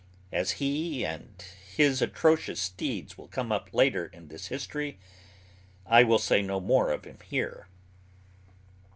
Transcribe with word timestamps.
As 0.31 0.53
he 0.53 1.05
and 1.05 1.39
his 1.75 2.01
atrocious 2.01 2.69
deeds 2.69 3.19
will 3.19 3.27
come 3.27 3.51
up 3.51 3.71
later 3.71 4.07
in 4.07 4.29
this 4.29 4.47
history, 4.47 4.97
I 5.85 6.01
will 6.03 6.17
say 6.17 6.41
no 6.41 6.59
more 6.59 6.89
of 6.89 7.05
him 7.05 7.19
here. 7.29 7.67